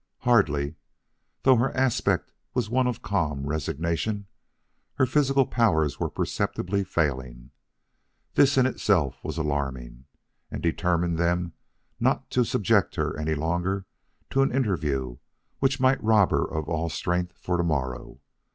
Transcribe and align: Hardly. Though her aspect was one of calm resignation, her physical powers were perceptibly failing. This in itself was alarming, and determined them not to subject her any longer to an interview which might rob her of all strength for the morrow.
Hardly. 0.21 0.77
Though 1.43 1.57
her 1.57 1.71
aspect 1.77 2.33
was 2.55 2.71
one 2.71 2.87
of 2.87 3.03
calm 3.03 3.45
resignation, 3.45 4.25
her 4.95 5.05
physical 5.05 5.45
powers 5.45 5.99
were 5.99 6.09
perceptibly 6.09 6.83
failing. 6.83 7.51
This 8.33 8.57
in 8.57 8.65
itself 8.65 9.23
was 9.23 9.37
alarming, 9.37 10.05
and 10.49 10.63
determined 10.63 11.19
them 11.19 11.53
not 11.99 12.31
to 12.31 12.43
subject 12.43 12.95
her 12.95 13.15
any 13.15 13.35
longer 13.35 13.85
to 14.31 14.41
an 14.41 14.51
interview 14.51 15.17
which 15.59 15.79
might 15.79 16.03
rob 16.03 16.31
her 16.31 16.51
of 16.51 16.67
all 16.67 16.89
strength 16.89 17.37
for 17.37 17.55
the 17.57 17.63
morrow. 17.63 18.21